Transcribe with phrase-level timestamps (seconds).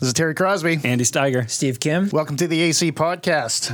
[0.00, 0.78] This is Terry Crosby.
[0.84, 1.50] Andy Steiger.
[1.50, 2.08] Steve Kim.
[2.10, 3.72] Welcome to the AC Podcast.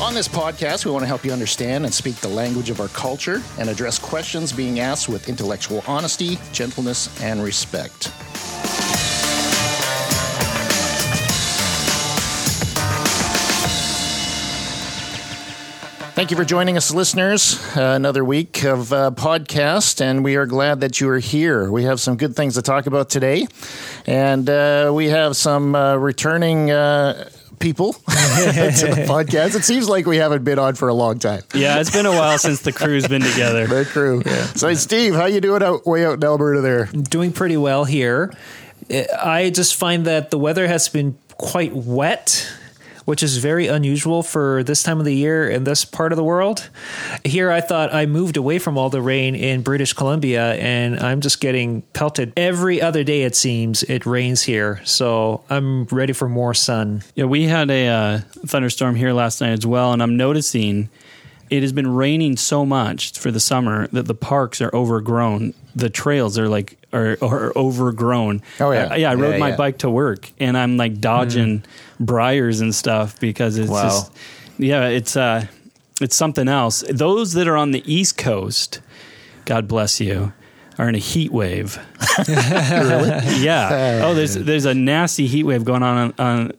[0.00, 2.88] On this podcast, we want to help you understand and speak the language of our
[2.88, 8.10] culture and address questions being asked with intellectual honesty, gentleness, and respect.
[16.18, 17.64] Thank you for joining us, listeners.
[17.76, 21.70] Uh, another week of uh, podcast, and we are glad that you are here.
[21.70, 23.46] We have some good things to talk about today,
[24.04, 29.54] and uh, we have some uh, returning uh, people to the podcast.
[29.54, 31.42] It seems like we haven't been on for a long time.
[31.54, 33.68] Yeah, it's been a while since the crew's been together.
[33.68, 34.24] The crew.
[34.56, 36.86] So, Steve, how you doing out way out in Alberta there?
[36.86, 38.34] Doing pretty well here.
[38.90, 42.50] I just find that the weather has been quite wet
[43.08, 46.22] which is very unusual for this time of the year in this part of the
[46.22, 46.68] world.
[47.24, 51.22] Here, I thought I moved away from all the rain in British Columbia, and I'm
[51.22, 53.22] just getting pelted every other day.
[53.22, 57.02] It seems it rains here, so I'm ready for more sun.
[57.14, 60.90] Yeah, we had a uh, thunderstorm here last night as well, and I'm noticing
[61.48, 65.54] it has been raining so much for the summer that the parks are overgrown.
[65.78, 68.42] The trails are like are, are overgrown.
[68.60, 69.10] Oh yeah, uh, yeah.
[69.10, 69.56] I rode yeah, my yeah.
[69.56, 71.64] bike to work, and I'm like dodging
[71.98, 72.04] Hmm.
[72.04, 73.82] briars and stuff because it's Wow.
[73.84, 74.12] just
[74.58, 75.46] yeah, it's uh,
[76.00, 76.82] it's something else.
[76.90, 78.80] Those that are on the East Coast,
[79.44, 80.32] God bless you,
[80.78, 81.78] are in a heat wave.
[83.38, 84.02] Yeah.
[84.04, 86.52] Oh, there's there's a nasty heat wave going on, on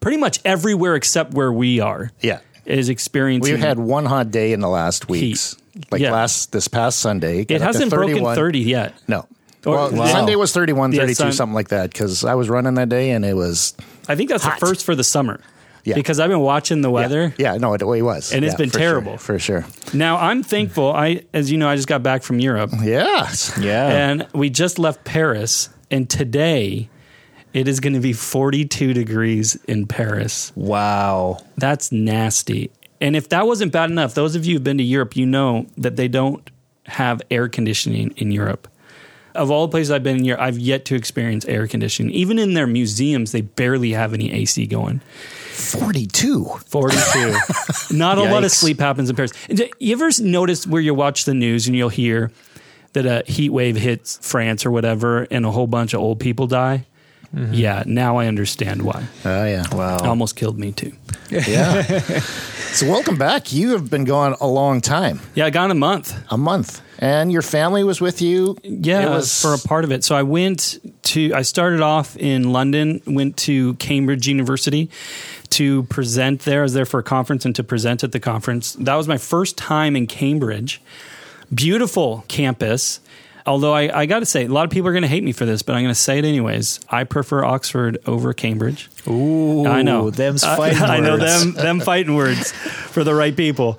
[0.00, 2.10] pretty much everywhere except where we are.
[2.20, 2.40] Yeah.
[2.66, 3.52] Is experiencing.
[3.54, 5.56] We've had one hot day in the last weeks.
[5.90, 6.12] Like Yeah.
[6.12, 7.44] last this past Sunday.
[7.48, 8.94] It hasn't broken thirty yet.
[9.08, 9.26] No.
[9.66, 10.06] Or- well, Wow.
[10.08, 13.10] Sunday was 31, Yeah, 32, Sun- something like that, because I was running that day
[13.12, 13.72] and it was.
[14.08, 14.60] I think that's Hot.
[14.60, 15.40] the first for the summer.
[15.84, 15.94] Yeah.
[15.94, 17.34] Because I've been watching the weather.
[17.38, 18.30] Yeah, no, it, it was.
[18.32, 19.12] And it's Yeah, been for terrible.
[19.12, 19.66] Sure, for sure.
[19.94, 20.92] Now I'm thankful.
[20.92, 23.52] I, as you know, I just got back from Europe, Yes.
[23.60, 23.88] Yeah.
[23.88, 26.88] and we just left Paris, and today
[27.54, 30.52] it is going to be 42 degrees in Paris.
[30.54, 31.38] wow.
[31.56, 32.70] That's nasty.
[33.04, 35.66] And if that wasn't bad enough, those of you who've been to Europe, you know
[35.76, 36.48] that they don't
[36.86, 38.66] have air conditioning in Europe.
[39.34, 42.14] Of all the places I've been in Europe, I've yet to experience air conditioning.
[42.14, 45.02] Even in their museums, they barely have any AC going.
[45.52, 46.46] 42.
[46.66, 47.36] 42.
[47.94, 49.32] Not a lot of sleep happens in Paris.
[49.50, 52.30] You ever notice where you watch the news and you'll hear
[52.94, 56.46] that a heat wave hits France or whatever and a whole bunch of old people
[56.46, 56.86] die?
[57.34, 57.54] Mm-hmm.
[57.54, 59.04] Yeah, now I understand why.
[59.24, 59.64] Oh, yeah.
[59.72, 59.96] Wow.
[59.96, 60.92] It almost killed me too.
[61.30, 61.82] Yeah.
[62.72, 63.52] so, welcome back.
[63.52, 66.14] You have been gone a long time, Yeah, I got a month.
[66.30, 68.56] a month, and your family was with you.
[68.62, 70.04] Yeah, It was- for a part of it.
[70.04, 71.32] So I went to.
[71.34, 73.00] I started off in London.
[73.06, 74.88] Went to Cambridge University
[75.50, 76.60] to present there.
[76.60, 78.74] I was there for a conference and to present at the conference.
[78.74, 80.80] That was my first time in Cambridge.
[81.52, 83.00] Beautiful campus.
[83.46, 85.32] Although I, I got to say, a lot of people are going to hate me
[85.32, 86.80] for this, but I'm going to say it anyways.
[86.88, 88.88] I prefer Oxford over Cambridge.
[89.06, 91.52] Ooh, I know them's I- fighting I, know them.
[91.52, 93.78] Them fighting words for the right people.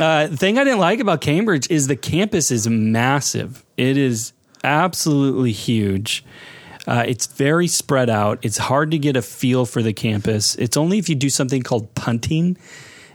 [0.00, 3.64] Uh, thing I didn't like about Cambridge is the campus is massive.
[3.76, 4.32] It is
[4.64, 6.24] absolutely huge.
[6.86, 8.38] Uh, it's very spread out.
[8.42, 10.54] It's hard to get a feel for the campus.
[10.56, 12.56] It's only if you do something called punting.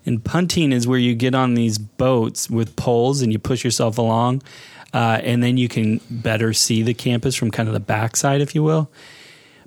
[0.06, 3.98] And punting is where you get on these boats with poles and you push yourself
[4.00, 4.42] along,
[4.94, 8.56] uh, and then you can better see the campus from kind of the backside, if
[8.56, 8.92] you will.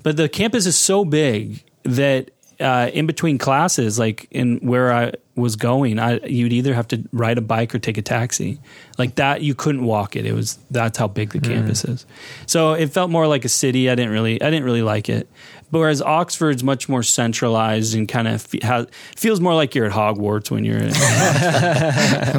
[0.03, 2.31] But the campus is so big that
[2.61, 7.03] uh, in between classes, like in where I was going, I, you'd either have to
[7.13, 8.61] ride a bike or take a taxi.
[8.99, 10.27] Like that, you couldn't walk it.
[10.27, 12.07] It was that's how big the campus is.
[12.47, 13.91] So it felt more like a city.
[13.91, 15.29] I didn't really, I didn't really like it.
[15.71, 18.87] But whereas Oxford's much more centralized and kind of fe- ha-
[19.17, 20.79] feels more like you're at Hogwarts when you're.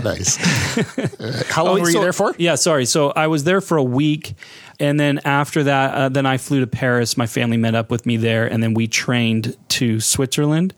[0.03, 0.37] nice.
[1.19, 2.33] Uh, how long Oh, were so- you there for?
[2.37, 2.85] Yeah, sorry.
[2.85, 4.35] So I was there for a week,
[4.79, 7.17] and then after that, uh, then I flew to Paris.
[7.17, 10.73] My family met up with me there, and then we trained to Switzerland.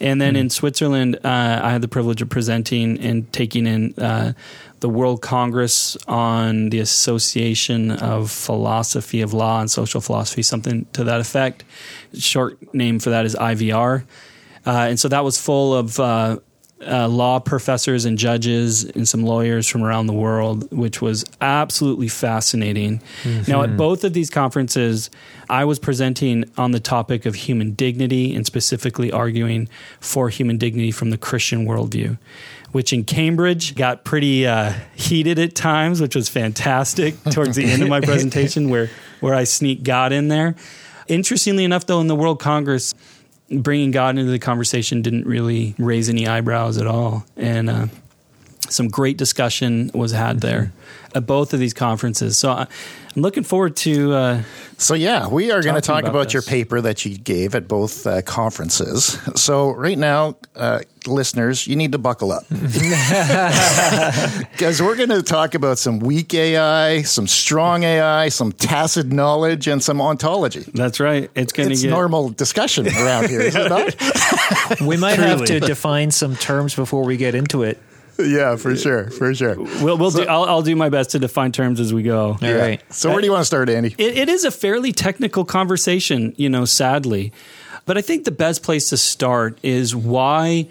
[0.00, 4.32] And then in Switzerland, uh, I had the privilege of presenting and taking in uh,
[4.80, 11.04] the World Congress on the Association of Philosophy of Law and Social Philosophy, something to
[11.04, 11.64] that effect.
[12.14, 14.04] Short name for that is IVR.
[14.66, 16.38] Uh, and so that was full of uh,
[16.86, 22.08] uh, law professors and judges and some lawyers from around the world, which was absolutely
[22.08, 23.02] fascinating.
[23.46, 25.10] Now, at both of these conferences,
[25.50, 29.68] I was presenting on the topic of human dignity and specifically arguing
[30.00, 32.18] for human dignity from the Christian worldview.
[32.72, 37.82] Which in Cambridge got pretty uh, heated at times, which was fantastic towards the end
[37.82, 38.90] of my presentation, where
[39.20, 40.54] where I sneak God in there.
[41.08, 42.94] Interestingly enough, though, in the World Congress,
[43.50, 47.24] bringing God into the conversation didn't really raise any eyebrows at all.
[47.36, 47.86] And uh,
[48.68, 50.72] some great discussion was had there
[51.14, 52.36] at both of these conferences.
[52.38, 52.66] So I-
[53.16, 54.12] I'm looking forward to.
[54.12, 54.42] Uh,
[54.76, 57.66] So yeah, we are going to talk about about, your paper that you gave at
[57.66, 59.18] both uh, conferences.
[59.34, 62.44] So right now, uh, listeners, you need to buckle up
[64.52, 69.66] because we're going to talk about some weak AI, some strong AI, some tacit knowledge,
[69.66, 70.64] and some ontology.
[70.74, 71.30] that's right.
[71.34, 73.96] It's going to It's get normal discussion around here, is it not?
[74.86, 77.78] We might have to define some terms before we get into it.
[78.18, 79.56] Yeah, for sure, for sure.
[79.56, 80.24] We'll, we'll do.
[80.24, 82.38] I'll, I'll do my best to define terms as we go.
[82.40, 82.80] All right.
[82.92, 83.94] So where do you want to start, Andy?
[83.98, 87.32] It, it is a fairly technical conversation, you know, sadly.
[87.86, 90.68] But I think the best place to start is why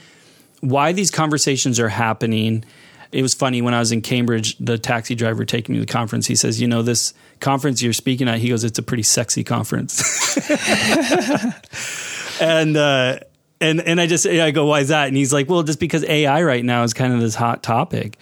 [0.62, 2.66] why these conversations are happening.
[3.12, 5.92] It was funny when I was in Cambridge, the taxi driver taking me to the
[5.92, 9.04] conference, he says, You know, this conference you're speaking at, he goes, It's a pretty
[9.04, 10.38] sexy conference.
[12.42, 13.20] and uh
[13.60, 15.08] and and I just I go, why is that?
[15.08, 18.18] And he's like, well, just because AI right now is kind of this hot topic,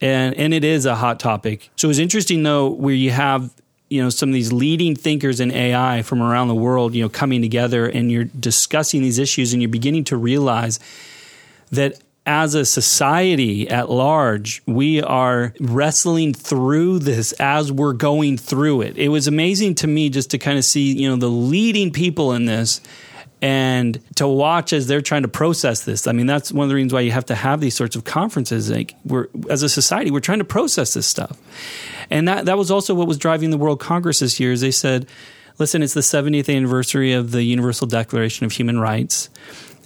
[0.00, 1.70] and and it is a hot topic.
[1.76, 3.52] So it's interesting though, where you have
[3.88, 7.08] you know some of these leading thinkers in AI from around the world, you know,
[7.08, 10.78] coming together, and you're discussing these issues, and you're beginning to realize
[11.70, 18.80] that as a society at large, we are wrestling through this as we're going through
[18.80, 18.98] it.
[18.98, 22.32] It was amazing to me just to kind of see, you know, the leading people
[22.32, 22.80] in this
[23.46, 26.08] and to watch as they're trying to process this.
[26.08, 28.02] I mean, that's one of the reasons why you have to have these sorts of
[28.02, 28.68] conferences.
[28.68, 31.38] Like we're as a society, we're trying to process this stuff.
[32.10, 34.72] And that that was also what was driving the World Congress this year is they
[34.72, 35.06] said,
[35.60, 39.30] listen, it's the 70th anniversary of the Universal Declaration of Human Rights.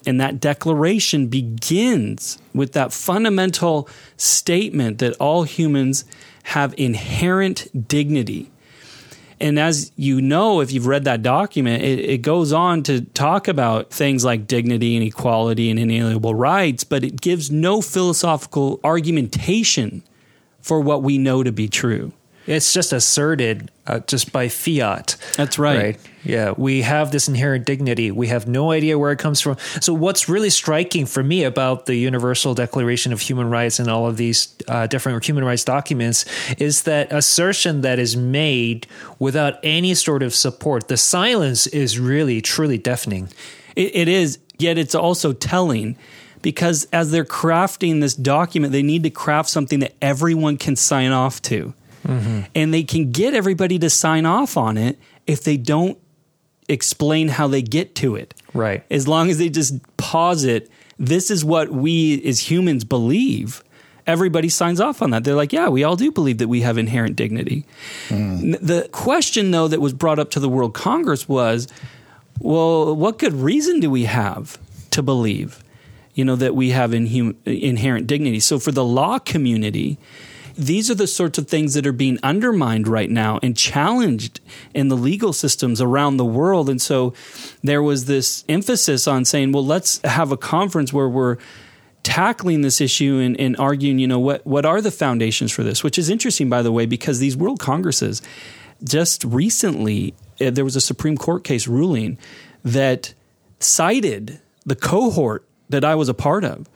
[0.07, 6.07] And that declaration begins with that fundamental statement that all humans
[6.45, 8.51] have inherent dignity.
[9.41, 13.49] And as you know, if you've read that document, it, it goes on to talk
[13.49, 20.03] about things like dignity and equality and inalienable rights, but it gives no philosophical argumentation
[20.61, 22.13] for what we know to be true.
[22.47, 25.17] It's just asserted uh, just by fiat.
[25.37, 25.99] That's right.
[26.25, 28.11] Yeah, we have this inherent dignity.
[28.11, 29.57] We have no idea where it comes from.
[29.81, 34.07] So, what's really striking for me about the Universal Declaration of Human Rights and all
[34.07, 36.25] of these uh, different human rights documents
[36.59, 38.87] is that assertion that is made
[39.19, 40.89] without any sort of support.
[40.89, 43.29] The silence is really, truly deafening.
[43.77, 45.97] It, it is, yet it's also telling
[46.43, 51.13] because as they're crafting this document, they need to craft something that everyone can sign
[51.13, 51.75] off to.
[52.05, 55.99] And they can get everybody to sign off on it if they don't
[56.69, 58.35] explain how they get to it.
[58.55, 58.85] Right.
[58.91, 63.63] As long as they just posit, this is what we as humans believe.
[64.07, 65.25] Everybody signs off on that.
[65.25, 67.65] They're like, yeah, we all do believe that we have inherent dignity.
[68.11, 71.69] N- The question, though, that was brought up to the World Congress was,
[72.41, 74.59] well, what good reason do we have
[74.93, 75.63] to believe,
[76.15, 78.41] you know, that we have inhum- inherent dignity?
[78.41, 79.99] So for the law community,
[80.57, 84.41] these are the sorts of things that are being undermined right now and challenged
[84.75, 86.69] in the legal systems around the world.
[86.69, 87.15] And so
[87.63, 91.37] there was this emphasis on saying, well, let's have a conference where we're
[92.03, 95.85] tackling this issue and, and arguing, you know, what, what are the foundations for this?
[95.85, 98.23] Which is interesting, by the way, because these world congresses
[98.83, 102.19] just recently, uh, there was a Supreme Court case ruling
[102.65, 103.15] that
[103.59, 106.69] cited the cohort that I was a part of,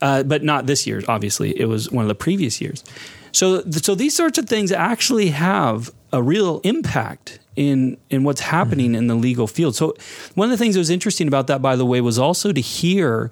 [0.00, 1.58] uh, but not this year, obviously.
[1.58, 2.82] It was one of the previous years.
[3.32, 8.88] So, so these sorts of things actually have a real impact in in what's happening
[8.88, 8.96] mm-hmm.
[8.96, 9.76] in the legal field.
[9.76, 9.94] So,
[10.34, 12.60] one of the things that was interesting about that, by the way, was also to
[12.60, 13.30] hear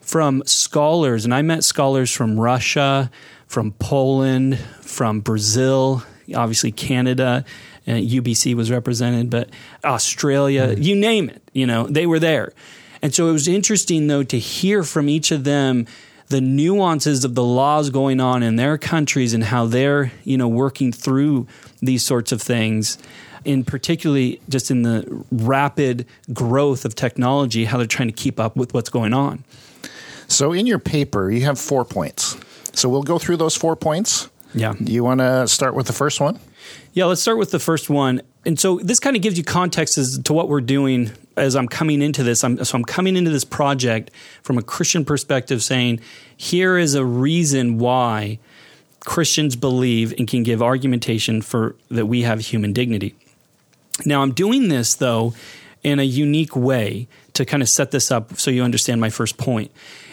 [0.00, 3.10] from scholars, and I met scholars from Russia,
[3.46, 6.02] from Poland, from Brazil,
[6.34, 7.44] obviously Canada,
[7.86, 9.50] and UBC was represented, but
[9.84, 10.82] Australia, mm-hmm.
[10.82, 12.52] you name it, you know, they were there.
[13.00, 15.86] And so it was interesting though to hear from each of them
[16.28, 20.48] the nuances of the laws going on in their countries and how they're, you know,
[20.48, 21.46] working through
[21.80, 22.98] these sorts of things.
[23.44, 28.56] In particularly just in the rapid growth of technology, how they're trying to keep up
[28.56, 29.44] with what's going on.
[30.26, 32.36] So in your paper, you have four points.
[32.74, 34.28] So we'll go through those four points.
[34.54, 34.74] Yeah.
[34.82, 36.38] Do you want to start with the first one?
[36.92, 38.20] Yeah, let's start with the first one.
[38.48, 41.68] And so this kind of gives you context as to what we're doing as I'm
[41.68, 42.42] coming into this.
[42.42, 44.10] I'm, so I'm coming into this project
[44.42, 46.00] from a Christian perspective, saying
[46.34, 48.38] here is a reason why
[49.00, 53.14] Christians believe and can give argumentation for that we have human dignity.
[54.06, 55.34] Now I'm doing this though
[55.82, 59.36] in a unique way to kind of set this up so you understand my first
[59.36, 59.70] point.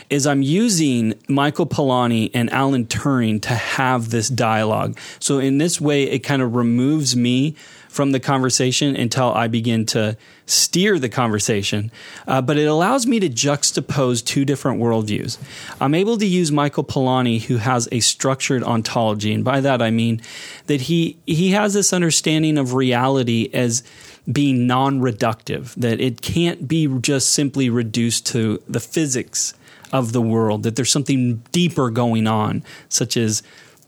[0.09, 4.97] is I'm using Michael Polanyi and Alan Turing to have this dialogue.
[5.19, 7.55] So in this way, it kind of removes me
[7.95, 11.91] from the conversation until I begin to steer the conversation.
[12.27, 15.37] Uh, but it allows me to juxtapose two different worldviews.
[15.79, 19.91] I'm able to use Michael Polanyi, who has a structured ontology, and by that I
[19.91, 20.21] mean
[20.67, 23.81] that he he has this understanding of reality as
[24.29, 29.53] being non-reductive, that it can't be just simply reduced to the physics
[29.93, 33.41] of the world, that there's something deeper going on, such as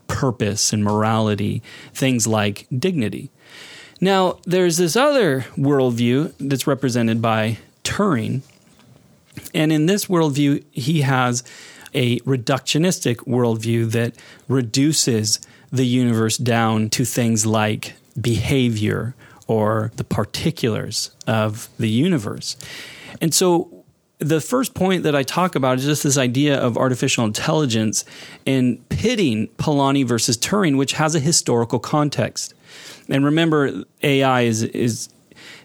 [0.07, 1.61] purpose and morality,
[1.93, 3.29] things like dignity.
[3.99, 8.41] Now, there's this other worldview that's represented by Turing.
[9.53, 11.43] And in this worldview, he has
[11.93, 14.13] a reductionistic worldview that
[14.47, 15.39] reduces
[15.71, 19.15] the universe down to things like behavior
[19.47, 22.57] or the particulars of the universe.
[23.21, 23.83] And so
[24.19, 28.03] the first point that I talk about is just this idea of artificial intelligence
[28.45, 32.53] and pitting Polanyi versus Turing, which has a historical context.
[33.09, 35.09] And remember, AI is is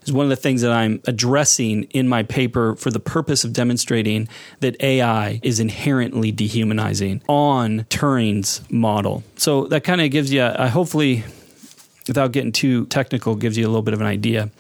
[0.04, 3.52] is one of the things that I'm addressing in my paper for the purpose of
[3.52, 4.28] demonstrating
[4.60, 9.22] that AI is inherently dehumanizing on Turing's model.
[9.36, 11.24] So that kind of gives you, a, hopefully,
[12.08, 14.50] without getting too technical, gives you a little bit of an idea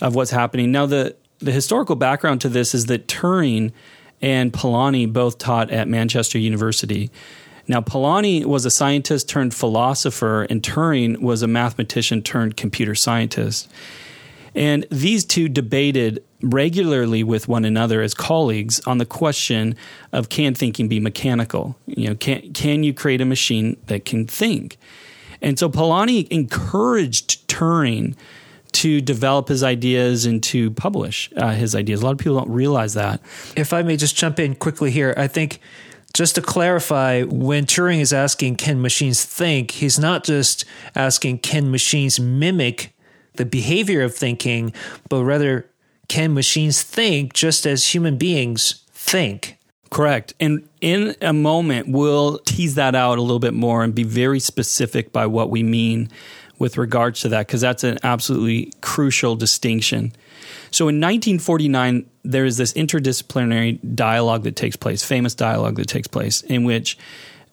[0.00, 0.72] of what's happening.
[0.72, 3.72] Now, the the historical background to this is that Turing
[4.20, 7.10] and Polanyi both taught at Manchester University.
[7.70, 13.70] Now, Polanyi was a scientist turned philosopher, and Turing was a mathematician turned computer scientist.
[14.56, 19.76] And these two debated regularly with one another as colleagues on the question
[20.10, 21.76] of can thinking be mechanical?
[21.86, 24.76] You know, can can you create a machine that can think?
[25.40, 28.16] And so Polanyi encouraged Turing
[28.72, 32.02] to develop his ideas and to publish uh, his ideas.
[32.02, 33.20] A lot of people don't realize that.
[33.56, 35.60] If I may just jump in quickly here, I think
[36.12, 40.64] just to clarify, when Turing is asking, can machines think, he's not just
[40.94, 42.92] asking, can machines mimic
[43.34, 44.72] the behavior of thinking,
[45.08, 45.70] but rather,
[46.08, 49.56] can machines think just as human beings think?
[49.90, 50.34] Correct.
[50.40, 54.40] And in a moment, we'll tease that out a little bit more and be very
[54.40, 56.08] specific by what we mean
[56.58, 60.12] with regards to that, because that's an absolutely crucial distinction.
[60.70, 66.08] So in 1949, there is this interdisciplinary dialogue that takes place, famous dialogue that takes
[66.08, 66.96] place, in which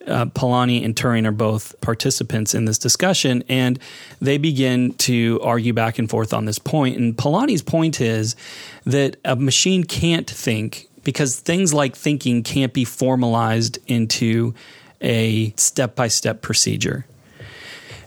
[0.06, 3.78] uh, Polanyi and Turing are both participants in this discussion, and
[4.20, 6.96] they begin to argue back and forth on this point.
[6.96, 8.36] And Polanyi's point is
[8.84, 14.54] that a machine can't think because things like thinking can't be formalized into
[15.00, 17.06] a step by step procedure.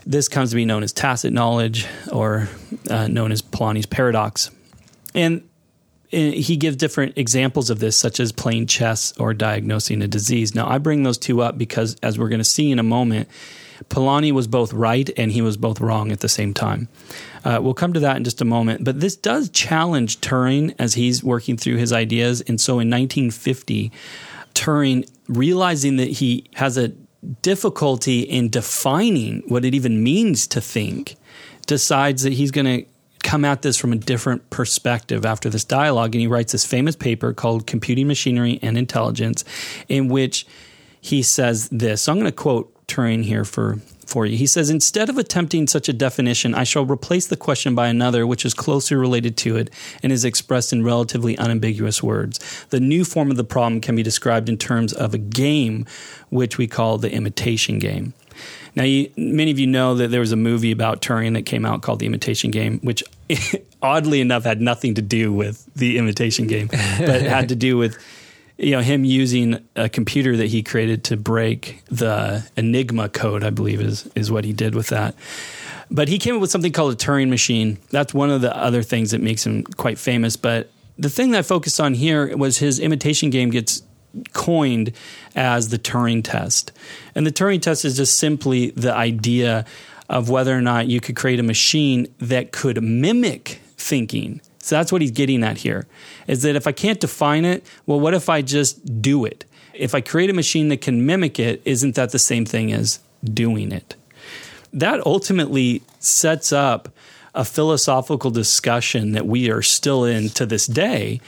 [0.04, 2.48] This comes to be known as tacit knowledge or
[2.90, 4.50] uh, known as Polanyi's paradox.
[5.14, 5.42] And
[6.12, 10.54] he gives different examples of this, such as playing chess or diagnosing a disease.
[10.54, 13.28] Now, I bring those two up because, as we're going to see in a moment,
[13.88, 16.88] Polanyi was both right and he was both wrong at the same time.
[17.44, 18.84] Uh, we'll come to that in just a moment.
[18.84, 22.42] But this does challenge Turing as he's working through his ideas.
[22.42, 23.90] And so in 1950,
[24.54, 26.88] Turing, realizing that he has a
[27.40, 31.16] difficulty in defining what it even means to think,
[31.66, 32.86] decides that he's going to
[33.22, 36.14] come at this from a different perspective after this dialogue.
[36.14, 39.44] And he writes this famous paper called Computing Machinery and Intelligence,
[39.88, 40.46] in which
[41.00, 42.02] he says this.
[42.02, 44.36] So I'm going to quote Turing here for, for you.
[44.36, 48.26] He says, Instead of attempting such a definition, I shall replace the question by another
[48.26, 49.70] which is closely related to it
[50.02, 52.38] and is expressed in relatively unambiguous words.
[52.70, 55.86] The new form of the problem can be described in terms of a game
[56.28, 58.14] which we call the imitation game.
[58.74, 61.66] Now, you, many of you know that there was a movie about Turing that came
[61.66, 63.02] out called The Imitation Game, which
[63.82, 67.98] oddly enough had nothing to do with the Imitation Game, but had to do with
[68.58, 73.44] you know him using a computer that he created to break the Enigma code.
[73.44, 75.14] I believe is is what he did with that.
[75.90, 77.78] But he came up with something called a Turing machine.
[77.90, 80.36] That's one of the other things that makes him quite famous.
[80.36, 83.82] But the thing that I focused on here was his imitation game gets
[84.32, 84.92] coined
[85.34, 86.72] as the Turing test.
[87.14, 89.64] And the Turing test is just simply the idea
[90.08, 94.40] of whether or not you could create a machine that could mimic thinking.
[94.58, 95.86] So that's what he's getting at here.
[96.28, 99.44] Is that if I can't define it, well, what if I just do it?
[99.74, 103.00] If I create a machine that can mimic it, isn't that the same thing as
[103.24, 103.96] doing it?
[104.72, 106.90] That ultimately sets up
[107.34, 111.20] a philosophical discussion that we are still in to this day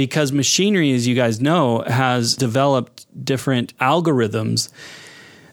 [0.00, 4.70] because machinery, as you guys know, has developed different algorithms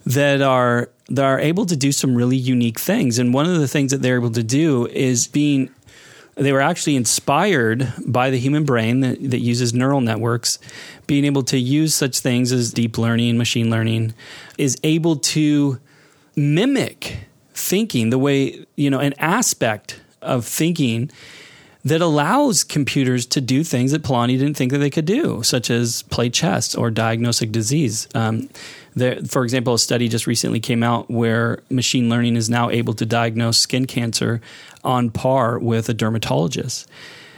[0.05, 3.19] that are that are able to do some really unique things.
[3.19, 5.69] And one of the things that they're able to do is being
[6.37, 10.59] They were actually inspired by the human brain that, that uses neural networks.
[11.07, 14.13] Being able to use such things as deep learning, machine learning,
[14.57, 15.79] is able to
[16.35, 17.17] mimic
[17.55, 21.09] thinking the way, you know, an aspect of thinking
[21.87, 25.69] that allows computers to do things that Polanyi didn't think that they could do, such
[25.69, 28.07] as play chess or diagnose disease.
[28.13, 28.49] Um,
[28.95, 32.93] there, for example, a study just recently came out where machine learning is now able
[32.95, 34.41] to diagnose skin cancer
[34.83, 36.89] on par with a dermatologist.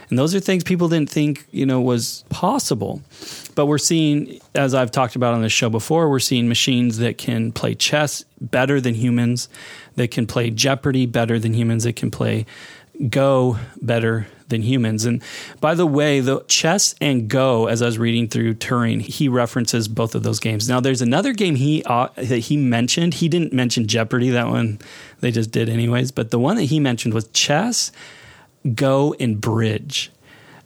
[0.10, 3.02] And those are things people didn't think, you know, was possible.
[3.54, 7.20] But we're seeing, as I've talked about on the show before, we're seeing machines that
[7.20, 9.50] can play chess better than humans,
[9.98, 12.48] that can play Jeopardy better than humans, that can play
[13.08, 15.06] Go better than humans.
[15.06, 15.24] And
[15.62, 19.88] by the way, the chess and Go, as I was reading through Turing, he references
[19.88, 20.68] both of those games.
[20.68, 23.16] Now, there's another game he uh, that he mentioned.
[23.16, 24.32] He didn't mention Jeopardy.
[24.32, 24.80] That one
[25.22, 26.12] they just did anyways.
[26.12, 27.92] But the one that he mentioned was chess,
[28.76, 30.12] Go, and bridge.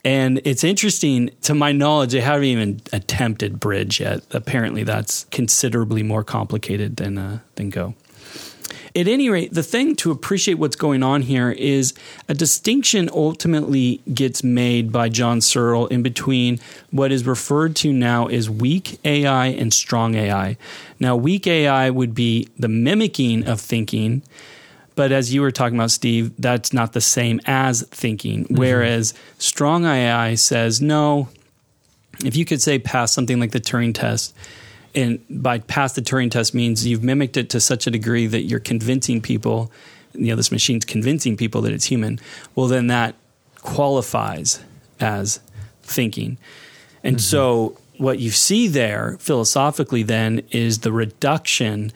[0.05, 4.21] And it's interesting, to my knowledge, they haven't even attempted bridge yet.
[4.31, 7.93] Apparently, that's considerably more complicated than uh, than Go.
[8.95, 11.95] At any rate, the thing to appreciate what's going on here is
[12.29, 16.59] a distinction ultimately gets made by John Searle in between
[16.91, 20.57] what is referred to now as weak AI and strong AI.
[20.99, 24.21] Now, weak AI would be the mimicking of thinking.
[24.95, 28.43] But as you were talking about, Steve, that's not the same as thinking.
[28.43, 28.57] Mm-hmm.
[28.57, 31.29] Whereas strong AI says, no,
[32.23, 34.35] if you could say pass something like the Turing test,
[34.95, 38.43] and by pass the Turing test means you've mimicked it to such a degree that
[38.43, 39.71] you're convincing people,
[40.13, 42.19] you know, this machine's convincing people that it's human.
[42.55, 43.15] Well, then that
[43.61, 44.59] qualifies
[44.99, 45.39] as
[45.81, 46.37] thinking.
[47.03, 47.21] And mm-hmm.
[47.21, 51.91] so what you see there philosophically then is the reduction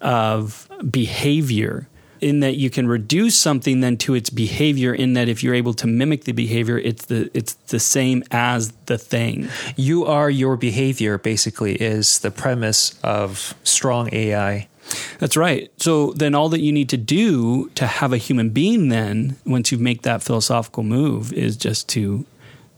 [0.00, 1.88] of behavior
[2.20, 5.74] in that you can reduce something then to its behavior in that if you're able
[5.74, 10.56] to mimic the behavior it's the it's the same as the thing you are your
[10.56, 14.68] behavior basically is the premise of strong ai
[15.18, 15.70] that's right.
[15.76, 19.70] So then all that you need to do to have a human being then once
[19.70, 22.24] you make that philosophical move is just to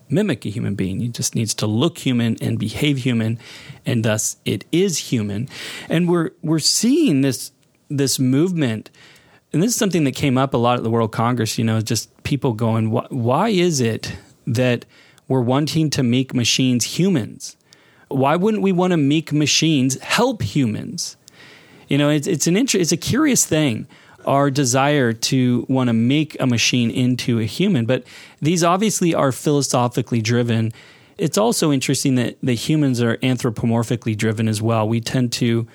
[0.09, 1.00] mimic a human being.
[1.02, 3.38] It just needs to look human and behave human
[3.87, 5.49] and thus it is human.
[5.88, 7.52] And we're we're seeing this
[7.88, 8.90] this movement
[9.52, 11.80] and this is something that came up a lot at the World Congress, you know,
[11.80, 14.16] just people going, why is it
[14.47, 14.85] that
[15.26, 17.56] we're wanting to make machines humans?
[18.08, 21.17] Why wouldn't we want to make machines help humans?
[21.89, 23.89] You know, it's, it's an inter- it's a curious thing,
[24.25, 27.86] our desire to want to make a machine into a human.
[27.86, 28.04] But
[28.41, 30.73] these obviously are philosophically driven.
[31.19, 34.89] It's also interesting that the humans are anthropomorphically driven as well.
[34.89, 35.67] We tend to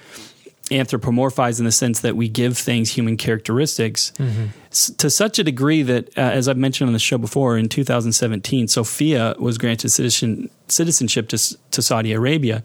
[0.72, 4.46] anthropomorphize in the sense that we give things human characteristics mm-hmm.
[4.72, 7.70] s- to such a degree that, uh, as I've mentioned on the show before, in
[7.70, 12.64] 2017, Sophia was granted citizen, citizenship to, to Saudi Arabia.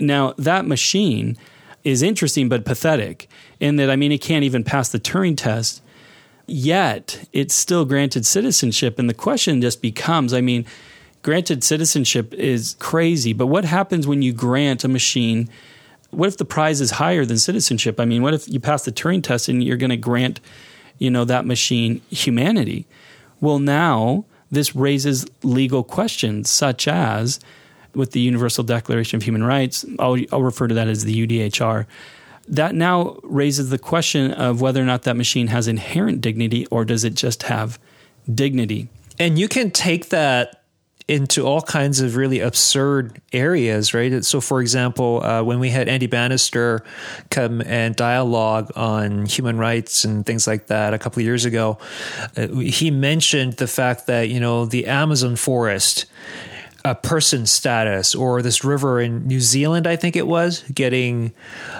[0.00, 1.36] Now, that machine
[1.84, 3.28] is interesting but pathetic
[3.60, 5.82] in that, I mean, it can't even pass the Turing test,
[6.46, 8.98] yet it's still granted citizenship.
[8.98, 10.66] And the question just becomes I mean,
[11.22, 15.48] granted citizenship is crazy, but what happens when you grant a machine?
[16.10, 18.00] What if the prize is higher than citizenship?
[18.00, 20.40] I mean, what if you pass the Turing test and you're going to grant,
[20.98, 22.86] you know, that machine humanity?
[23.40, 27.40] Well, now this raises legal questions such as
[27.94, 31.86] with the Universal Declaration of Human Rights, I'll, I'll refer to that as the UDHR.
[32.48, 36.84] That now raises the question of whether or not that machine has inherent dignity or
[36.84, 37.78] does it just have
[38.32, 38.88] dignity?
[39.18, 40.59] And you can take that
[41.10, 44.24] into all kinds of really absurd areas, right?
[44.24, 46.84] So, for example, uh, when we had Andy Bannister
[47.30, 51.78] come and dialogue on human rights and things like that a couple of years ago,
[52.36, 56.06] uh, he mentioned the fact that, you know, the Amazon forest
[56.82, 61.32] a person status or this river in New Zealand, I think it was, getting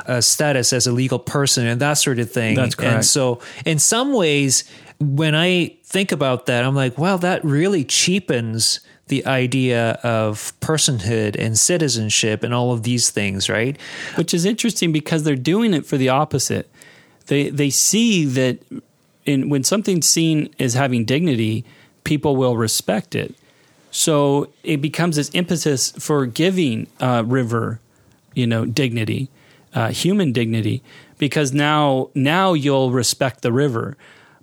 [0.06, 2.56] a status as a legal person and that sort of thing.
[2.56, 2.94] That's correct.
[2.94, 4.64] And so, in some ways,
[4.98, 11.36] when I think about that, I'm like, well, that really cheapens the idea of personhood
[11.38, 13.76] and citizenship and all of these things, right?
[14.14, 16.70] Which is interesting because they're doing it for the opposite.
[17.26, 18.60] They they see that
[19.26, 21.64] in when something's seen as having dignity,
[22.04, 23.34] people will respect it.
[23.90, 27.80] So it becomes this impetus for giving uh, river,
[28.34, 29.28] you know, dignity,
[29.74, 30.82] uh, human dignity,
[31.18, 33.96] because now now you'll respect the river.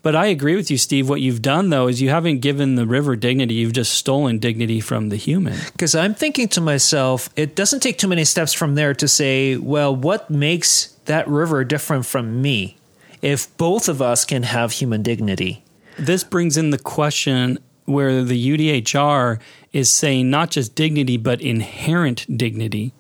[0.08, 1.10] But I agree with you, Steve.
[1.10, 3.56] What you've done, though, is you haven't given the river dignity.
[3.56, 5.60] You've just stolen dignity from the human.
[5.74, 9.58] Because I'm thinking to myself, it doesn't take too many steps from there to say,
[9.58, 12.78] well, what makes that river different from me?
[13.22, 15.66] If both of us can have human dignity,
[16.00, 19.42] this brings in the question where the UDHR
[19.74, 22.94] is saying not just dignity, but inherent dignity.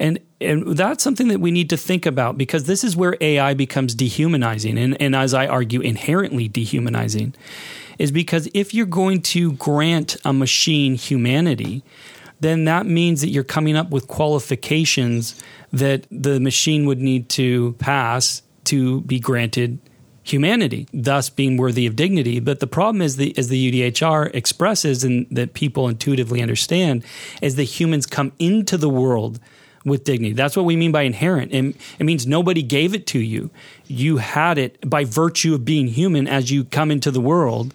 [0.00, 3.54] And, and that's something that we need to think about because this is where AI
[3.54, 7.34] becomes dehumanizing and, and as I argue, inherently dehumanizing.
[7.98, 11.84] Is because if you're going to grant a machine humanity,
[12.40, 17.74] then that means that you're coming up with qualifications that the machine would need to
[17.74, 19.78] pass to be granted
[20.22, 22.40] humanity, thus being worthy of dignity.
[22.40, 27.04] But the problem is the as the UDHR expresses and that people intuitively understand
[27.42, 29.38] is that humans come into the world
[29.84, 30.34] with dignity.
[30.34, 31.52] That's what we mean by inherent.
[31.52, 33.50] It, it means nobody gave it to you.
[33.86, 37.74] You had it by virtue of being human as you come into the world.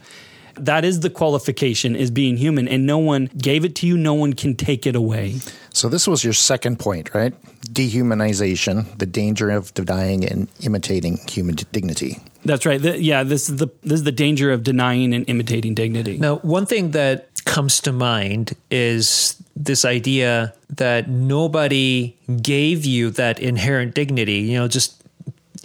[0.55, 4.13] That is the qualification is being human and no one gave it to you, no
[4.13, 5.39] one can take it away.
[5.73, 7.33] So this was your second point, right?
[7.73, 12.19] Dehumanization, the danger of denying and imitating human dignity.
[12.45, 12.81] That's right.
[12.81, 16.17] The, yeah, this is the this is the danger of denying and imitating dignity.
[16.17, 23.39] Now, one thing that comes to mind is this idea that nobody gave you that
[23.39, 24.39] inherent dignity.
[24.39, 25.01] You know, just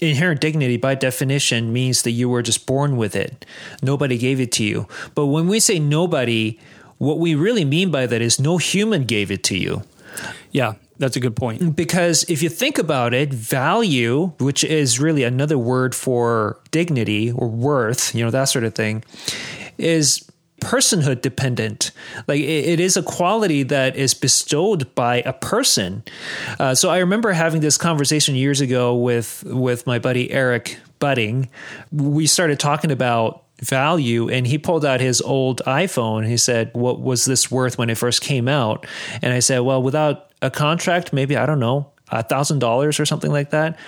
[0.01, 3.45] inherent dignity by definition means that you were just born with it.
[3.83, 4.87] Nobody gave it to you.
[5.15, 6.59] But when we say nobody,
[6.99, 9.83] what we really mean by that is no human gave it to you.
[10.53, 11.77] Yeah, that's a good point.
[11.77, 17.49] Because if you think about it, value, which is really another word for dignity or
[17.49, 19.05] worth, you know, that sort of thing,
[19.79, 20.30] is
[20.61, 21.91] personhood dependent.
[22.29, 26.03] Like it, it is a quality that is bestowed by a person.
[26.59, 31.49] Uh, so I remember having this conversation years ago with with my buddy Eric Budding.
[31.93, 36.27] We started talking about value and he pulled out his old iPhone.
[36.27, 38.87] He said, "What was this worth when it first came out?"
[39.23, 43.07] And I said, "Well, without a contract, maybe I don't know." a thousand dollars or
[43.07, 43.79] something like that.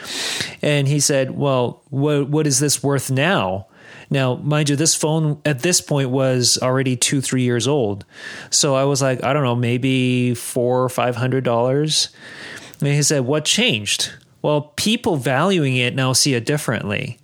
[0.62, 3.66] And he said, Well, what what is this worth now?
[4.12, 8.04] Now, mind you, this phone at this point was already two, three years old.
[8.50, 12.10] So I was like, I don't know, maybe four or five hundred dollars.
[12.80, 14.12] And he said, What changed?
[14.42, 17.18] Well, people valuing it now see it differently.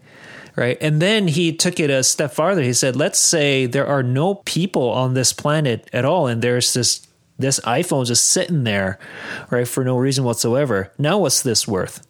[0.57, 0.79] Right.
[0.81, 2.63] And then he took it a step farther.
[2.63, 6.73] He said, let's say there are no people on this planet at all, and there's
[6.73, 7.07] this
[7.39, 8.99] this iPhone just sitting there,
[9.51, 10.91] right, for no reason whatsoever.
[10.97, 12.05] Now what's this worth?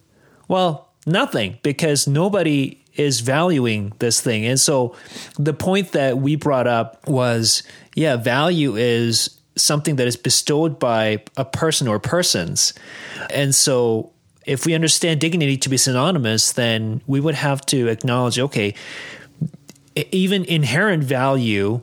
[0.47, 4.45] Well, nothing, because nobody is valuing this thing.
[4.45, 4.95] And so
[5.37, 7.63] the point that we brought up was
[7.95, 12.73] yeah, value is something that is bestowed by a person or persons.
[13.29, 14.11] And so
[14.45, 18.73] if we understand dignity to be synonymous, then we would have to acknowledge okay,
[19.95, 21.81] even inherent value,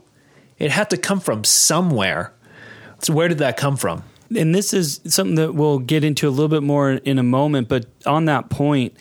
[0.59, 2.33] it had to come from somewhere.
[2.99, 4.03] So, where did that come from?
[4.35, 7.69] And this is something that we'll get into a little bit more in a moment.
[7.69, 8.97] But on that point,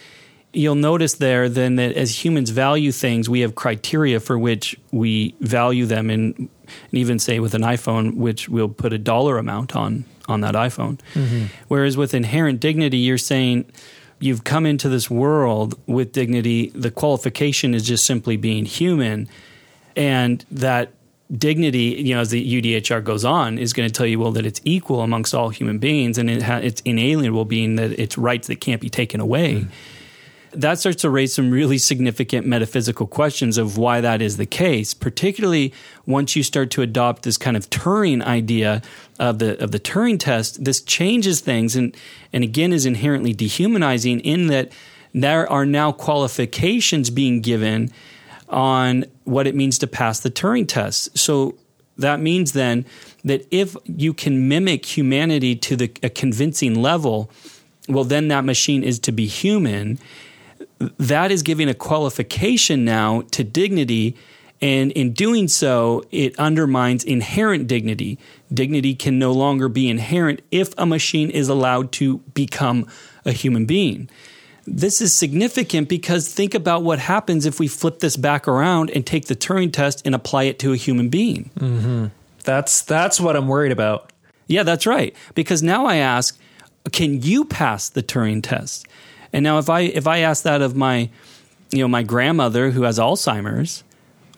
[0.57, 5.35] you'll notice there then that as humans value things, we have criteria for which we
[5.41, 6.49] value them, and, and
[6.93, 10.99] even say with an iPhone, which we'll put a dollar amount on on that iPhone.
[11.15, 11.47] Mm-hmm.
[11.69, 13.71] Whereas with inherent dignity, you're saying
[14.19, 16.71] you've come into this world with dignity.
[16.71, 19.29] The qualification is just simply being human,
[19.95, 20.93] and that
[21.37, 24.47] dignity, you know, as the UDHR goes on, is going to tell you well that
[24.47, 28.49] it's equal amongst all human beings, and it ha- it's inalienable, being that it's rights
[28.49, 29.61] that can't be taken away.
[29.61, 29.69] Mm
[30.57, 34.95] that starts to raise some really significant metaphysical questions of why that is the case,
[34.95, 35.73] particularly
[36.07, 38.83] once you start to adopt this kind of Turing idea
[39.19, 40.65] of the of the Turing test.
[40.65, 41.97] This changes things and
[42.33, 44.73] and again is inherently dehumanizing in that
[45.13, 47.91] there are now qualifications being given
[48.49, 51.17] on what it means to pass the Turing test.
[51.17, 51.57] So
[51.99, 52.85] that means then
[53.25, 57.31] that if you can mimic humanity to the, a convincing level,
[57.89, 59.99] well, then that machine is to be human
[60.79, 64.17] that is giving a qualification now to dignity.
[64.61, 68.19] And in doing so, it undermines inherent dignity.
[68.53, 72.87] Dignity can no longer be inherent if a machine is allowed to become
[73.25, 74.09] a human being.
[74.67, 79.07] This is significant because think about what happens if we flip this back around and
[79.07, 81.51] take the Turing test and apply it to a human being.
[81.59, 82.07] Mm-hmm.
[82.43, 84.13] That's that's what I'm worried about.
[84.49, 85.15] Yeah, that's right.
[85.35, 86.39] Because now I ask,
[86.93, 88.87] can you pass the Turing test?
[89.37, 91.11] And now if I if I ask that of my
[91.71, 93.85] you know my grandmother who has Alzheimer's,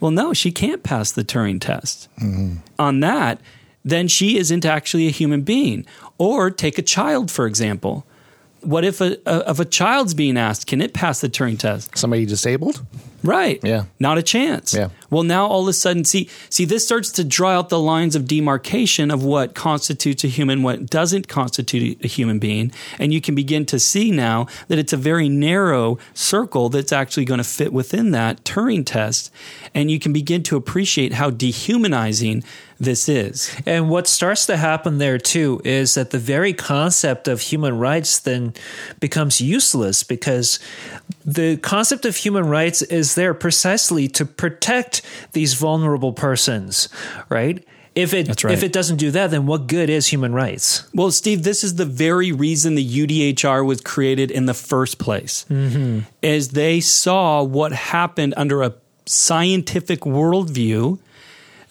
[0.01, 2.09] well no, she can't pass the Turing test.
[2.21, 2.57] Mm-hmm.
[2.81, 3.41] On that,
[3.85, 5.87] then she isn't actually a human being.
[6.19, 8.05] Or take a child for example.
[8.63, 11.97] What if a, a if a child's being asked, can it pass the Turing test?
[11.97, 12.85] Somebody disabled?
[13.23, 13.61] Right.
[13.63, 13.85] Yeah.
[13.99, 14.75] Not a chance.
[14.75, 14.91] Yeah.
[15.11, 18.15] Well, now all of a sudden, see, see, this starts to draw out the lines
[18.15, 23.21] of demarcation of what constitutes a human, what doesn't constitute a human being, and you
[23.21, 27.45] can begin to see now that it's a very narrow circle that's actually going to
[27.45, 29.33] fit within that Turing test,
[29.75, 32.45] and you can begin to appreciate how dehumanizing
[32.81, 33.55] this is.
[33.67, 38.21] And what starts to happen there too is that the very concept of human rights
[38.21, 38.55] then
[39.01, 40.61] becomes useless because
[41.25, 46.89] the concept of human rights is there precisely to protect these vulnerable persons,
[47.29, 47.65] right?
[47.95, 48.53] If it right.
[48.53, 50.89] if it doesn't do that, then what good is human rights?
[50.95, 55.45] Well, Steve, this is the very reason the UDHR was created in the first place.
[55.51, 56.01] Mm-hmm.
[56.23, 58.75] Is they saw what happened under a
[59.07, 60.99] scientific worldview.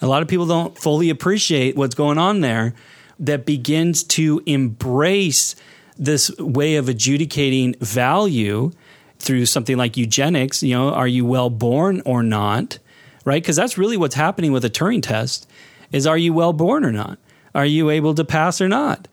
[0.02, 2.74] A lot of people don't fully appreciate what's going on there.
[3.18, 5.56] That begins to embrace
[5.96, 8.70] this way of adjudicating value
[9.18, 10.62] through something like eugenics.
[10.62, 12.78] You know, are you well born or not?
[13.24, 13.42] Right?
[13.42, 15.48] Because that's really what's happening with a Turing test
[15.92, 17.18] is are you well born or not?
[17.54, 19.08] Are you able to pass or not?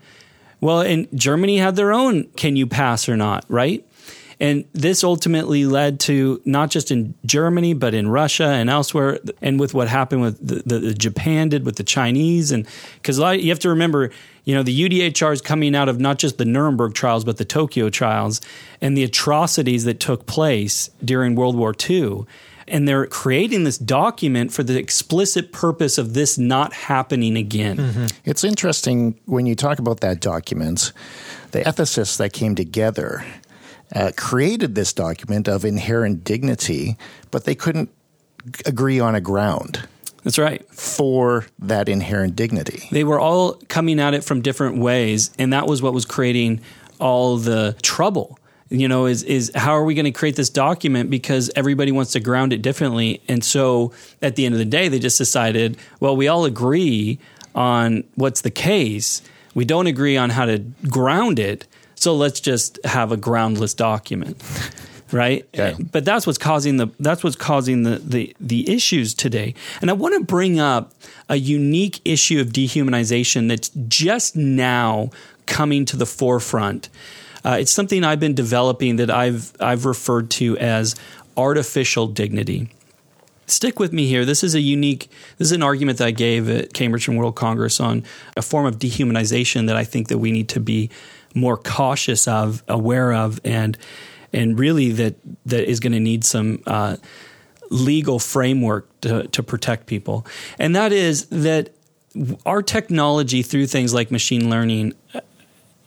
[0.61, 3.84] Well, in Germany had their own can you pass or not, right?
[4.39, 9.59] And this ultimately led to not just in Germany, but in Russia and elsewhere, and
[9.59, 12.51] with what happened with the, the, the Japan did with the Chinese.
[12.51, 14.11] And because you have to remember,
[14.43, 17.45] you know, the UDHR is coming out of not just the Nuremberg trials, but the
[17.45, 18.41] Tokyo trials
[18.81, 22.25] and the atrocities that took place during World War II.
[22.67, 27.77] And they're creating this document for the explicit purpose of this not happening again.
[27.77, 28.05] Mm-hmm.
[28.25, 30.91] It's interesting when you talk about that document,
[31.51, 33.23] the ethicists that came together
[33.93, 36.97] uh, created this document of inherent dignity,
[37.31, 37.89] but they couldn't
[38.65, 39.87] agree on a ground
[40.23, 40.65] That's right.
[40.71, 42.87] for that inherent dignity.
[42.91, 46.61] They were all coming at it from different ways, and that was what was creating
[46.99, 48.39] all the trouble.
[48.69, 52.13] You know, is is how are we going to create this document because everybody wants
[52.13, 53.93] to ground it differently, and so
[54.23, 57.19] at the end of the day, they just decided, well, we all agree
[57.53, 59.21] on what's the case.
[59.53, 61.67] We don't agree on how to ground it,
[62.05, 64.39] so let's just have a groundless document,
[65.11, 65.43] right?
[65.55, 65.73] Yeah.
[65.91, 69.55] But that's what's causing the that's what's causing the the the issues today.
[69.81, 70.93] And I want to bring up
[71.29, 75.09] a unique issue of dehumanization that's just now
[75.47, 76.89] coming to the forefront.
[77.43, 80.95] Uh, it's something I've been developing that I've I've referred to as
[81.35, 82.69] artificial dignity.
[83.47, 84.25] Stick with me here.
[84.25, 85.09] This is a unique.
[85.39, 88.03] This is an argument that I gave at Cambridge and World Congress on
[88.37, 90.91] a form of dehumanization that I think that we need to be
[91.35, 93.77] more cautious of, aware of, and
[94.33, 96.97] and really that that is going to need some uh,
[97.69, 100.25] legal framework to, to protect people.
[100.59, 101.69] And that is that
[102.45, 104.93] our technology through things like machine learning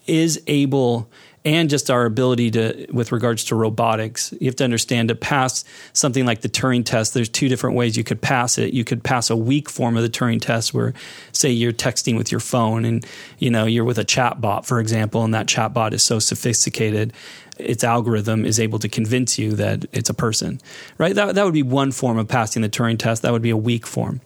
[0.06, 1.10] is able
[1.44, 5.64] and just our ability to with regards to robotics you have to understand to pass
[5.92, 8.74] something like the turing test there's two different ways you could pass it.
[8.74, 10.94] You could pass a weak form of the turing test where
[11.32, 13.06] say you're texting with your phone and
[13.38, 16.18] you know you're with a chat bot for example and that chat bot is so
[16.18, 17.12] sophisticated
[17.58, 20.60] its algorithm is able to convince you that it's a person
[20.98, 21.14] right?
[21.14, 23.22] That, that would be one form of passing the turing test.
[23.22, 24.20] That would be a weak form.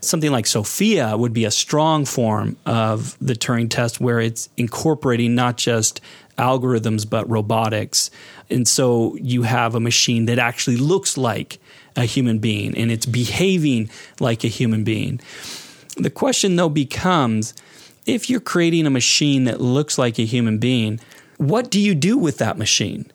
[0.00, 5.34] Something like Sophia would be a strong form of the Turing test where it's incorporating
[5.34, 6.00] not just
[6.38, 8.10] algorithms but robotics.
[8.48, 11.58] And so you have a machine that actually looks like
[11.96, 15.20] a human being and it's behaving like a human being.
[15.96, 17.54] The question though becomes
[18.06, 20.98] if you're creating a machine that looks like a human being,
[21.36, 23.10] what do you do with that machine?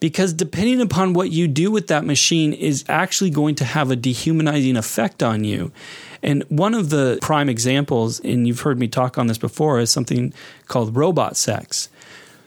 [0.00, 3.96] Because depending upon what you do with that machine is actually going to have a
[3.96, 5.72] dehumanizing effect on you.
[6.22, 9.90] And one of the prime examples, and you've heard me talk on this before, is
[9.90, 10.34] something
[10.68, 11.88] called robot sex.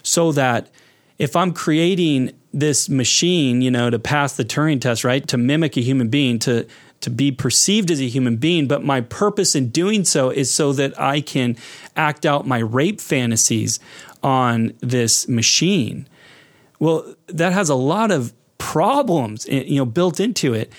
[0.08, 0.70] So that
[1.18, 5.78] if I'm creating this machine, you know, to pass the Turing test, right, to mimic
[5.78, 6.66] a human being, to
[7.00, 10.74] to be perceived as a human being, but my purpose in doing so is so
[10.74, 11.56] that I can
[11.96, 13.80] act out my rape fantasies
[14.24, 16.08] on this machine.
[16.80, 20.74] Well, that has a lot of problems, eh, you know, built into it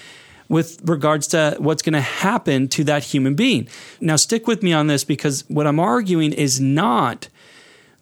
[0.49, 3.69] with regards to what's going to happen to that human being.
[4.01, 7.29] Now, stick with me on this because what I'm arguing is not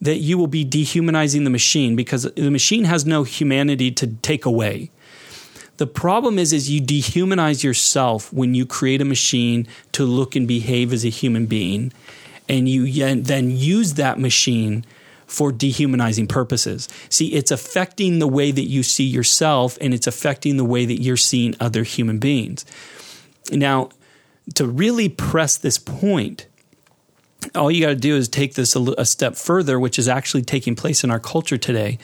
[0.01, 4.45] that you will be dehumanizing the machine because the machine has no humanity to take
[4.45, 4.91] away.
[5.77, 10.47] The problem is is you dehumanize yourself when you create a machine to look and
[10.47, 11.91] behave as a human being
[12.49, 14.85] and you then use that machine
[15.25, 16.87] for dehumanizing purposes.
[17.09, 21.01] See, it's affecting the way that you see yourself and it's affecting the way that
[21.01, 22.65] you're seeing other human beings.
[23.51, 23.89] Now,
[24.55, 26.47] to really press this point,
[27.55, 30.41] all you got to do is take this a, a, step further, which is actually
[30.41, 31.97] taking place in our culture today.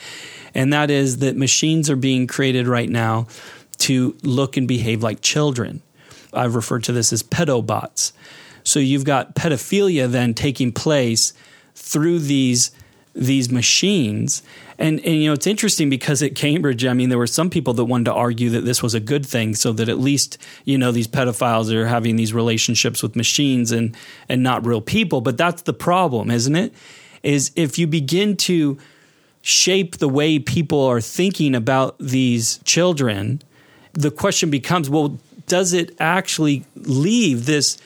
[0.54, 3.26] And that is that machines are being created right now
[3.78, 5.82] to look and behave like children.
[6.32, 8.12] I've referred to this as pedobots.
[8.62, 11.32] So you've got pedophilia then taking place
[11.74, 12.70] through these
[13.14, 14.42] these machines.
[14.78, 17.74] And, and you know it's interesting because at Cambridge, I mean, there were some people
[17.74, 20.78] that wanted to argue that this was a good thing, so that at least you
[20.78, 23.96] know these pedophiles are having these relationships with machines and
[24.28, 25.20] and not real people.
[25.20, 26.74] But that's the problem, isn't it?
[27.22, 28.78] Is if you begin to
[29.42, 33.42] shape the way people are thinking about these children,
[33.92, 37.78] the question becomes, well, does it actually leave this?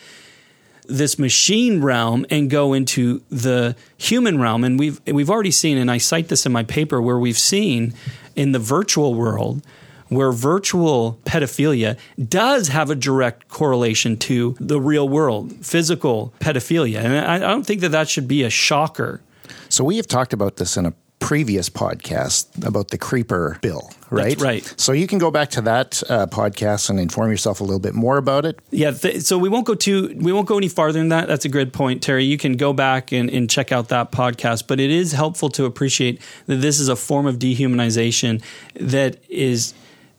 [0.89, 4.65] This machine realm and go into the human realm.
[4.65, 7.95] And we've we've already seen, and I cite this in my paper, where we've seen
[8.35, 9.63] in the virtual world
[10.09, 11.99] where virtual pedophilia
[12.29, 16.99] does have a direct correlation to the real world, physical pedophilia.
[16.99, 19.21] And I, I don't think that that should be a shocker.
[19.69, 24.31] So we have talked about this in a previous podcast about the creeper bill, right?
[24.31, 24.75] That's right.
[24.77, 27.95] So you can go back to that uh, podcast and inform yourself a little bit
[27.95, 28.59] more about it.
[28.71, 28.93] Yeah.
[28.93, 31.29] Th- so we won't go too, we won't go any farther than that.
[31.29, 32.25] That's a good point, Terry.
[32.25, 35.65] You can go back and, and check out that podcast, but it is helpful to
[35.65, 38.43] appreciate that this is a form of dehumanization
[38.75, 39.75] that is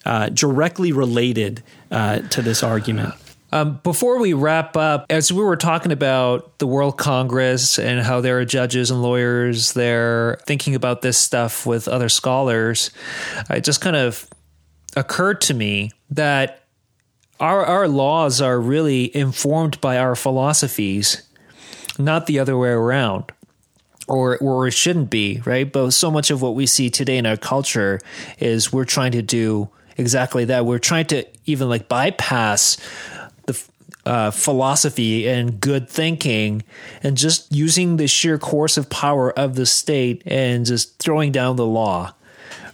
[0.05, 3.13] uh, directly related uh, to this argument.
[3.51, 8.21] Um, before we wrap up, as we were talking about the World Congress and how
[8.21, 12.91] there are judges and lawyers there thinking about this stuff with other scholars,
[13.49, 14.27] it just kind of
[14.95, 16.63] occurred to me that
[17.39, 21.23] our our laws are really informed by our philosophies,
[21.97, 23.31] not the other way around.
[24.07, 25.71] Or, or it shouldn't be, right?
[25.71, 27.99] But so much of what we see today in our culture
[28.39, 30.65] is we're trying to do exactly that.
[30.65, 32.77] We're trying to even like bypass
[34.09, 36.63] uh, philosophy and good thinking
[37.03, 41.65] and just using the sheer coercive power of the state and just throwing down the
[41.65, 42.11] law.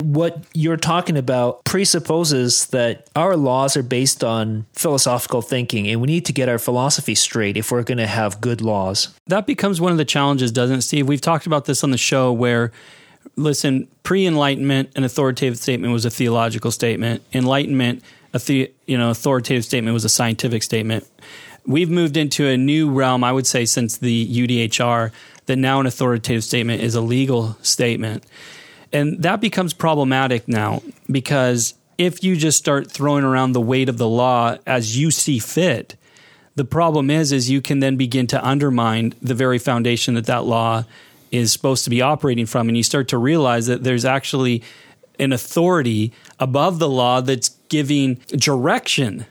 [0.02, 6.08] What you're talking about presupposes that our laws are based on philosophical thinking, and we
[6.08, 9.13] need to get our philosophy straight if we're going to have good laws.
[9.28, 11.06] That becomes one of the challenges, doesn't it, Steve?
[11.06, 12.71] We've talked about this on the show where
[13.36, 17.24] listen, pre-enlightenment, an authoritative statement was a theological statement.
[17.34, 18.04] Enlightenment,
[18.36, 21.08] a the, you know authoritative statement was a scientific statement.
[21.65, 25.12] We've moved into a new realm, I would say, since the UDHR,
[25.48, 28.24] that now an authoritative statement is a legal statement.
[28.93, 33.98] And that becomes problematic now because if you just start throwing around the weight of
[33.98, 35.95] the law as you see fit,
[36.56, 40.45] the problem is is you can then begin to undermine the very foundation that that
[40.45, 40.84] law
[41.32, 44.62] is supposed to be operating from and you start to realize that there's actually
[45.19, 49.26] an authority above the law that's giving direction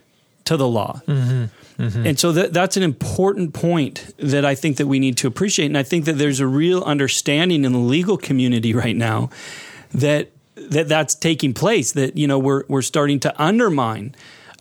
[0.45, 1.01] to the law.
[1.07, 1.45] Mm-hmm.
[1.83, 2.07] Mm-hmm.
[2.07, 5.67] And so that, that's an important point that I think that we need to appreciate.
[5.67, 9.31] And I think that there's a real understanding in the legal community right now
[9.93, 11.93] that that that's taking place.
[11.93, 14.15] That you know we're we're starting to undermine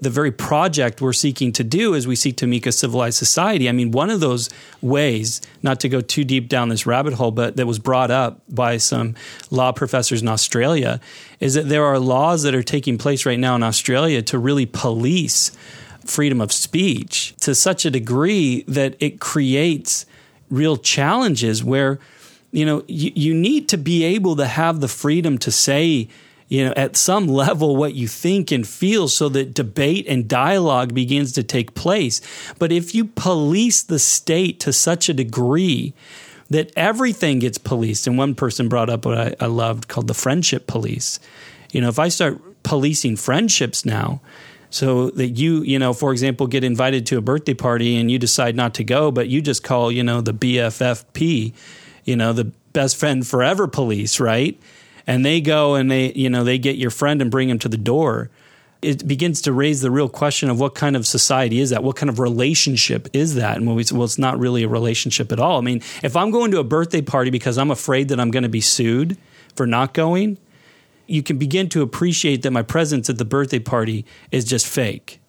[0.03, 3.67] the very project we're seeking to do as we seek to make a civilized society.
[3.67, 4.49] I mean, one of those
[4.81, 8.41] ways, not to go too deep down this rabbit hole, but that was brought up
[8.49, 9.15] by some
[9.49, 10.99] law professors in Australia,
[11.39, 14.65] is that there are laws that are taking place right now in Australia to really
[14.65, 15.51] police
[16.05, 20.05] freedom of speech to such a degree that it creates
[20.49, 21.97] real challenges where
[22.51, 26.07] you know you, you need to be able to have the freedom to say
[26.53, 30.93] you know at some level what you think and feel so that debate and dialogue
[30.93, 32.21] begins to take place.
[32.59, 35.95] But if you police the state to such a degree
[36.51, 40.13] that everything gets policed and one person brought up what I, I loved called the
[40.13, 41.19] friendship police.
[41.71, 44.21] You know if i start policing friendships now
[44.69, 48.19] so that you you know for example get invited to a birthday party and you
[48.19, 51.51] decide not to go but you just call you know the bffp
[52.03, 54.59] you know the best friend forever police right
[55.05, 57.69] and they go and they you know they get your friend and bring him to
[57.69, 58.29] the door.
[58.81, 61.83] It begins to raise the real question of what kind of society is that?
[61.83, 63.55] What kind of relationship is that?
[63.57, 65.57] And we say well it's not really a relationship at all.
[65.57, 68.43] I mean if i'm going to a birthday party because i'm afraid that i'm going
[68.43, 69.17] to be sued
[69.55, 70.37] for not going
[71.07, 75.19] you can begin to appreciate that my presence at the birthday party is just fake.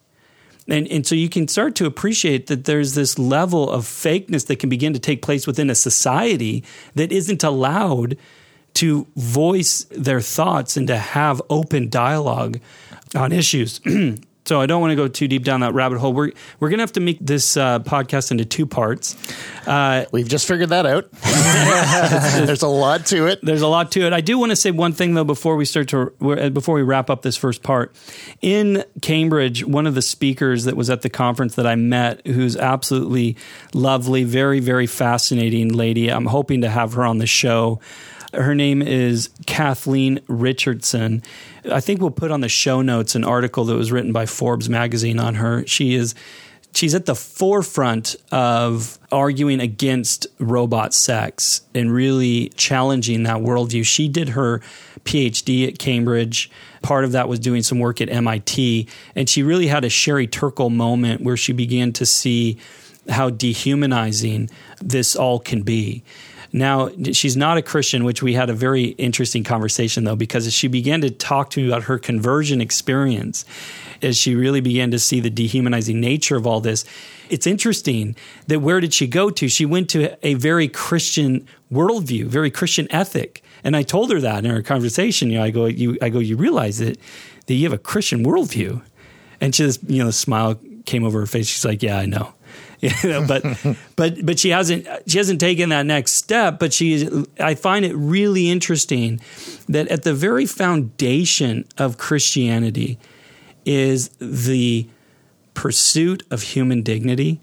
[0.67, 4.57] And, and so you can start to appreciate that there's this level of fakeness that
[4.57, 8.17] can begin to take place within a society that isn't allowed
[8.75, 12.61] to voice their thoughts and to have open dialogue
[13.15, 13.81] on issues.
[14.47, 16.13] So I don't want to go too deep down that rabbit hole.
[16.13, 19.17] We're we're gonna have to make this uh, podcast into two parts.
[19.67, 21.11] Uh, We've just figured that out.
[22.47, 23.41] There's a lot to it.
[23.43, 24.13] There's a lot to it.
[24.13, 26.83] I do want to say one thing though before we start to uh, before we
[26.83, 27.97] wrap up this first part.
[28.43, 32.55] In Cambridge, one of the speakers that was at the conference that I met, who's
[32.55, 33.39] absolutely
[33.73, 36.11] lovely, very very fascinating lady.
[36.11, 37.81] I'm hoping to have her on the show.
[38.35, 41.23] Her name is Kathleen Richardson.
[41.71, 44.69] I think we'll put on the show notes an article that was written by Forbes
[44.69, 45.67] magazine on her.
[45.67, 46.15] She is
[46.75, 53.85] she's at the forefront of arguing against robot sex and really challenging that worldview.
[53.87, 54.61] She did her
[55.05, 56.51] PhD at Cambridge.
[56.83, 58.89] Part of that was doing some work at MIT.
[59.15, 62.59] And she really had a Sherry Turkle moment where she began to see
[63.09, 66.03] how dehumanizing this all can be.
[66.55, 70.69] Now, she's not a Christian, which we had a very interesting conversation, though, because she
[70.69, 73.45] began to talk to me about her conversion experience
[74.01, 76.85] as she really began to see the dehumanizing nature of all this.
[77.29, 78.15] It's interesting
[78.47, 79.49] that where did she go to?
[79.49, 83.43] She went to a very Christian worldview, very Christian ethic.
[83.65, 85.31] And I told her that in our conversation.
[85.31, 86.99] You know, I go, you, I go, you realize that
[87.47, 88.81] that you have a Christian worldview,
[89.41, 91.49] and she just, you know, the smile came over her face.
[91.49, 92.33] She's like, yeah, I know.
[93.03, 93.45] You know, but
[93.97, 96.59] but but she hasn't she hasn't taken that next step.
[96.59, 97.09] But she,
[97.41, 99.21] I find it really interesting
[99.69, 102.99] that at the very foundation of Christianity
[103.65, 104.87] is the
[105.55, 107.41] pursuit of human dignity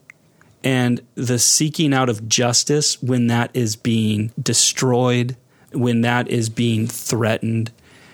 [0.64, 5.36] and the seeking out of justice when that is being destroyed,
[5.72, 7.72] when that is being threatened.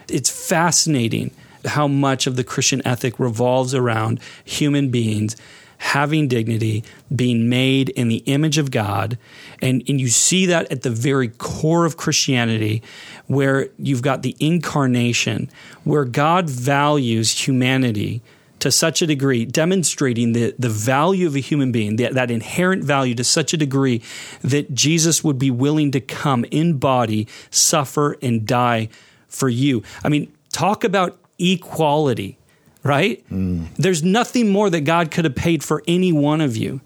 [0.07, 1.31] It's fascinating
[1.65, 5.35] how much of the Christian ethic revolves around human beings
[5.77, 6.83] having dignity,
[7.15, 9.17] being made in the image of God.
[9.61, 12.81] And, and you see that at the very core of Christianity,
[13.27, 15.49] where you've got the incarnation,
[15.83, 18.21] where God values humanity
[18.59, 22.83] to such a degree, demonstrating the, the value of a human being, the, that inherent
[22.83, 24.01] value to such a degree
[24.41, 28.89] that Jesus would be willing to come in body, suffer, and die
[29.27, 29.83] for you.
[30.03, 32.37] I mean, talk about equality
[32.83, 33.23] right?
[33.29, 33.67] Mm.
[33.75, 36.81] There's nothing more that God could have paid for any one of you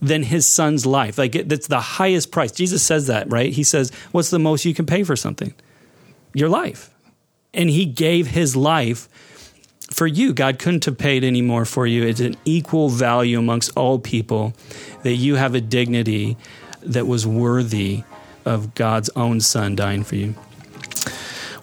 [0.00, 1.18] than his son's life.
[1.18, 2.52] Like it, that's the highest price.
[2.52, 3.52] Jesus says that, right?
[3.52, 5.54] He says, What's the most you can pay for something?
[6.34, 6.90] Your life.
[7.54, 9.08] And he gave his life
[9.90, 10.32] for you.
[10.34, 12.04] God couldn't have paid any more for you.
[12.04, 14.52] It's an equal value amongst all people
[15.02, 16.36] that you have a dignity
[16.82, 18.04] that was worthy
[18.44, 20.34] of God's own son dying for you.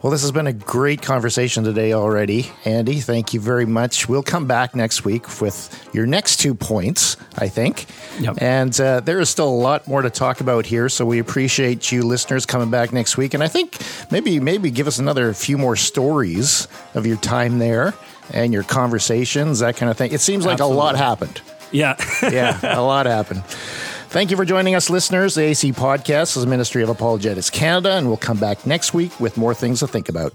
[0.04, 2.52] Well, this has been a great conversation today already.
[2.66, 4.10] Andy, thank you very much.
[4.10, 7.86] We'll come back next week with your next two points, I think.
[8.20, 8.42] Yep.
[8.42, 11.90] And uh, there is still a lot more to talk about here, so we appreciate
[11.90, 13.34] you listeners coming back next week.
[13.34, 13.78] And I think
[14.12, 17.94] maybe maybe give us another few more stories of your time there
[18.34, 20.12] and your conversations, that kind of thing.
[20.12, 20.76] It seems like Absolutely.
[20.76, 21.42] a lot happened.
[21.72, 21.96] Yeah.
[22.22, 23.44] yeah, a lot happened.
[24.14, 25.34] Thank you for joining us, listeners.
[25.34, 29.20] The AC Podcast is a ministry of Apologetics Canada, and we'll come back next week
[29.20, 30.32] with more things to think about.